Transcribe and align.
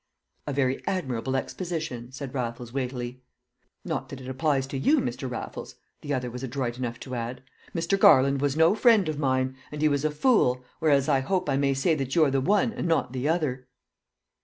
"A 0.47 0.51
very 0.53 0.81
admirable 0.87 1.35
exposition," 1.35 2.11
said 2.11 2.33
Raffles 2.33 2.73
weightily. 2.73 3.21
"Not 3.85 4.09
that 4.09 4.19
it 4.19 4.27
applies 4.27 4.65
to 4.65 4.77
you, 4.79 4.99
Mr. 4.99 5.29
Raffles," 5.29 5.75
the 6.01 6.11
other 6.11 6.31
was 6.31 6.41
adroit 6.41 6.79
enough 6.79 6.99
to 7.01 7.13
add. 7.13 7.43
"Mr. 7.75 7.99
Garland 7.99 8.41
was 8.41 8.57
no 8.57 8.73
friend 8.73 9.07
of 9.07 9.19
mine, 9.19 9.55
and 9.71 9.79
he 9.79 9.87
was 9.87 10.03
a 10.03 10.09
fool, 10.09 10.63
whereas 10.79 11.07
I 11.07 11.19
hope 11.19 11.47
I 11.47 11.55
may 11.57 11.75
say 11.75 11.93
that 11.93 12.15
you're 12.15 12.31
the 12.31 12.41
one 12.41 12.73
and 12.73 12.87
not 12.87 13.13
the 13.13 13.29
other." 13.29 13.67